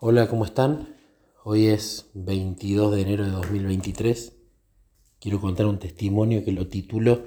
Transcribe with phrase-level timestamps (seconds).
[0.00, 0.94] Hola, ¿cómo están?
[1.42, 4.32] Hoy es 22 de enero de 2023.
[5.18, 7.24] Quiero contar un testimonio que lo titulo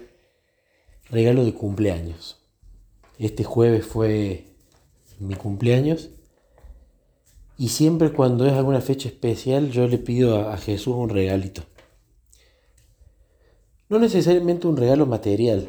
[1.10, 2.40] Regalo de cumpleaños.
[3.20, 4.56] Este jueves fue
[5.20, 6.12] mi cumpleaños
[7.58, 11.64] y siempre cuando es alguna fecha especial yo le pido a Jesús un regalito.
[13.90, 15.68] No necesariamente un regalo material.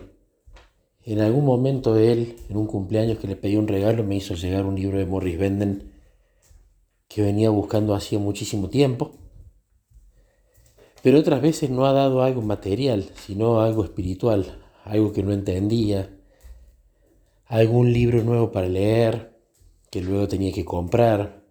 [1.03, 4.67] En algún momento él, en un cumpleaños que le pedí un regalo, me hizo llegar
[4.67, 5.92] un libro de Morris Benden
[7.13, 9.13] que venía buscando hacía muchísimo tiempo,
[11.03, 16.17] pero otras veces no ha dado algo material, sino algo espiritual, algo que no entendía,
[17.47, 19.39] algún libro nuevo para leer
[19.91, 21.45] que luego tenía que comprar,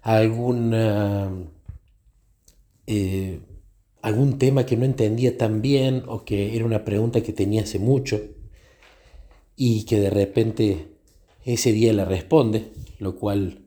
[0.00, 0.72] algún,
[2.86, 3.40] eh,
[4.00, 7.78] algún tema que no entendía tan bien o que era una pregunta que tenía hace
[7.78, 8.22] mucho
[9.54, 10.88] y que de repente
[11.44, 13.64] ese día la responde, lo cual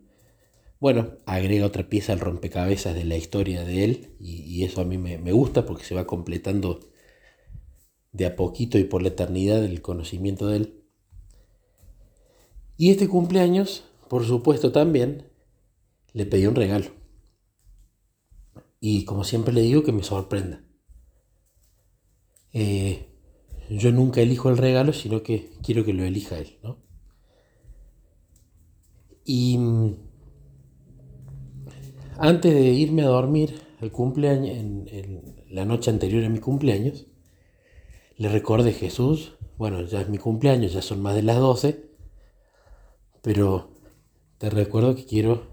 [0.79, 4.97] bueno, agrega otra pieza al rompecabezas de la historia de él y, eso a mí
[4.97, 6.79] me, me, gusta porque se va completando
[8.11, 10.83] de a poquito y por la eternidad el conocimiento de él.
[12.77, 15.27] Y este cumpleaños, por supuesto también,
[16.13, 16.91] le pedí un regalo.
[18.79, 20.63] Y como siempre le digo, que me sorprenda.
[22.53, 23.07] Eh,
[23.69, 26.77] yo nunca elijo el regalo, sino que quiero que lo elija él, ¿no?
[29.25, 29.59] Y
[32.19, 37.07] antes de irme a dormir el cumpleaños, en, la noche anterior a mi cumpleaños,
[38.17, 41.85] le recordé Jesús, bueno, ya es mi cumpleaños, ya son más de las 12,
[43.21, 43.71] pero
[44.37, 45.47] te recuerdo que quiero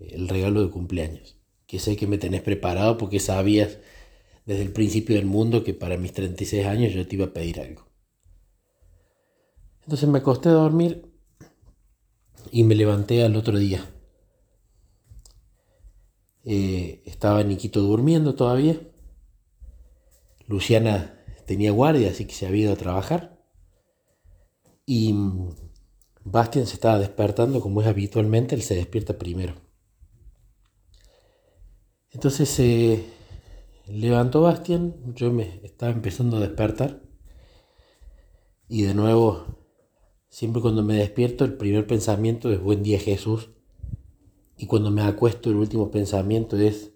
[0.00, 1.36] el regalo de cumpleaños,
[1.66, 3.78] que sé que me tenés preparado porque sabías
[4.46, 7.60] desde el principio del mundo que para mis 36 años yo te iba a pedir
[7.60, 7.86] algo.
[9.82, 11.06] Entonces me acosté a dormir
[12.50, 13.93] y me levanté al otro día
[16.44, 18.80] eh, estaba Niquito durmiendo todavía.
[20.46, 23.38] Luciana tenía guardia, así que se había ido a trabajar.
[24.86, 25.50] Y mm,
[26.24, 29.54] Bastian se estaba despertando, como es habitualmente, él se despierta primero.
[32.10, 33.04] Entonces se
[33.86, 37.02] levantó Bastian, yo me estaba empezando a despertar.
[38.68, 39.58] Y de nuevo,
[40.28, 43.50] siempre cuando me despierto, el primer pensamiento es buen día Jesús.
[44.56, 46.92] Y cuando me acuesto, el último pensamiento es,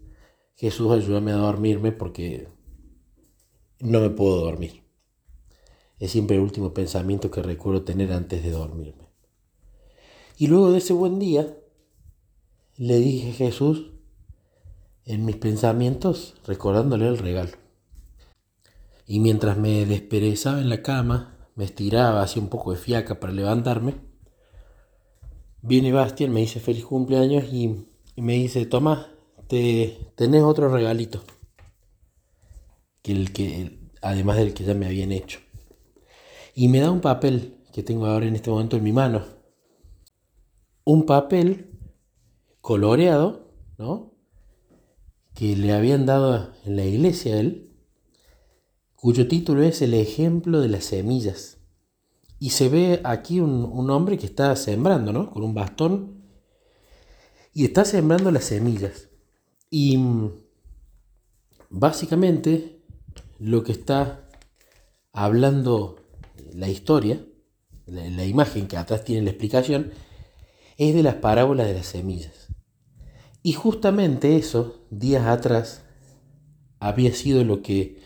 [0.54, 2.48] Jesús, ayúdame a dormirme porque
[3.80, 4.84] no me puedo dormir.
[5.98, 9.08] Es siempre el último pensamiento que recuerdo tener antes de dormirme.
[10.36, 11.56] Y luego de ese buen día,
[12.76, 13.92] le dije a Jesús,
[15.04, 17.52] en mis pensamientos, recordándole el regalo.
[19.06, 23.32] Y mientras me desperezaba en la cama, me estiraba, hacía un poco de fiaca para
[23.32, 23.94] levantarme,
[25.60, 27.86] Viene Bastian, me dice feliz cumpleaños y,
[28.16, 29.08] me dice, toma,
[29.48, 31.22] te, tenés otro regalito.
[33.02, 35.41] Que el que, además del que ya me habían hecho.
[36.54, 39.24] Y me da un papel que tengo ahora en este momento en mi mano.
[40.84, 41.78] Un papel
[42.60, 44.14] coloreado, ¿no?
[45.34, 47.72] Que le habían dado en la iglesia a él,
[48.94, 51.57] cuyo título es El ejemplo de las semillas.
[52.41, 55.31] Y se ve aquí un, hombre que está sembrando, ¿no?
[55.31, 56.22] Con un bastón.
[57.53, 59.09] Y está sembrando las semillas.
[59.71, 60.32] Y mm,
[61.71, 62.81] básicamente
[63.38, 64.28] lo que está
[65.12, 65.97] hablando
[66.53, 67.25] la historia,
[67.87, 69.93] la, la, imagen que atrás tiene la explicación,
[70.76, 72.49] es de las parábolas de las semillas.
[73.43, 75.84] Y justamente eso, días atrás,
[76.78, 78.00] había sido lo que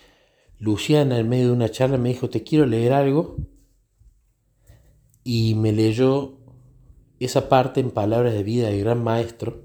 [0.59, 3.37] Luciana en medio de una charla me dijo, te quiero leer algo
[5.25, 6.39] y me leyó
[7.21, 9.63] esa parte en palabras de vida del gran maestro,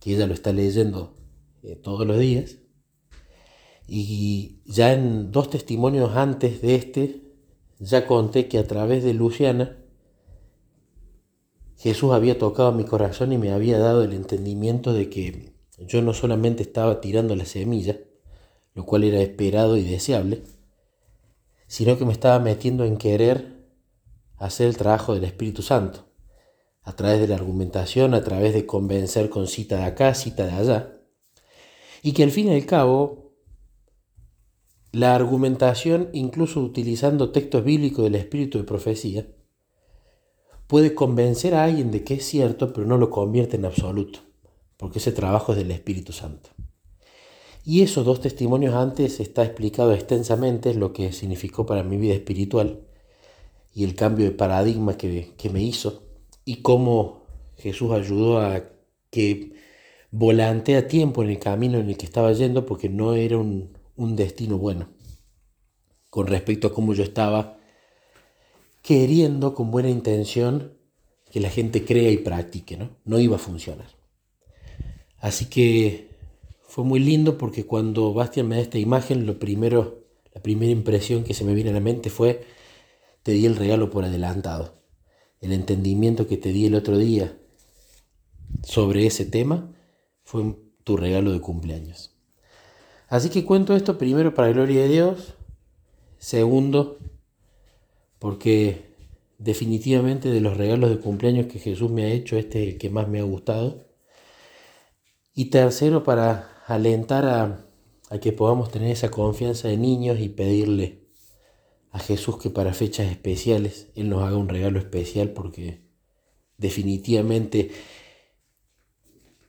[0.00, 1.14] que ella lo está leyendo
[1.62, 2.58] eh, todos los días.
[3.86, 7.22] Y ya en dos testimonios antes de este,
[7.78, 9.76] ya conté que a través de Luciana,
[11.76, 16.12] Jesús había tocado mi corazón y me había dado el entendimiento de que yo no
[16.12, 17.98] solamente estaba tirando la semilla,
[18.74, 20.42] lo cual era esperado y deseable,
[21.66, 23.57] sino que me estaba metiendo en querer
[24.38, 26.06] hacer el trabajo del Espíritu Santo,
[26.82, 30.52] a través de la argumentación, a través de convencer con cita de acá, cita de
[30.52, 31.00] allá,
[32.02, 33.34] y que al fin y al cabo
[34.92, 39.26] la argumentación, incluso utilizando textos bíblicos del espíritu de profecía,
[40.66, 44.20] puede convencer a alguien de que es cierto, pero no lo convierte en absoluto,
[44.76, 46.50] porque ese trabajo es del Espíritu Santo.
[47.64, 52.87] Y esos dos testimonios antes está explicado extensamente lo que significó para mi vida espiritual
[53.72, 56.02] y el cambio de paradigma que, me hizo
[56.44, 57.26] y cómo
[57.56, 58.64] Jesús ayudó a
[59.10, 59.52] que
[60.10, 63.76] volante a tiempo en el camino en el que estaba yendo porque no era un,
[63.96, 64.88] un destino bueno
[66.10, 67.58] con respecto a cómo yo estaba
[68.82, 70.72] queriendo con buena intención
[71.30, 72.90] que la gente crea y practique, ¿no?
[73.04, 73.88] No iba a funcionar.
[75.18, 76.08] Así que
[76.62, 81.24] fue muy lindo porque cuando Bastian me da esta imagen, lo primero, la primera impresión
[81.24, 82.44] que se me viene a la mente fue,
[83.22, 84.82] te di el regalo por adelantado.
[85.40, 87.36] El entendimiento que te di el otro día
[88.64, 89.72] sobre ese tema
[90.24, 92.14] fue tu regalo de cumpleaños.
[93.08, 95.34] Así que cuento esto primero para gloria de Dios,
[96.18, 96.98] segundo,
[98.18, 98.88] porque
[99.38, 102.90] definitivamente de los regalos de cumpleaños que Jesús me ha hecho, este es el que
[102.90, 103.86] más me ha gustado.
[105.34, 107.66] Y tercero, para alentar a,
[108.10, 111.07] a que podamos tener esa confianza de niños y pedirle
[111.98, 115.80] a Jesús que para fechas especiales Él nos haga un regalo especial porque
[116.56, 117.70] definitivamente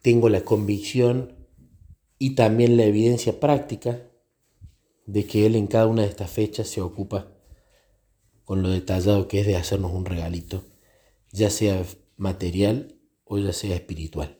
[0.01, 1.35] tengo la convicción
[2.17, 4.01] y también la evidencia práctica
[5.05, 7.31] de que Él en cada una de estas fechas se ocupa
[8.45, 10.63] con lo detallado que es de hacernos un regalito,
[11.31, 11.85] ya sea
[12.17, 14.38] material o ya sea espiritual.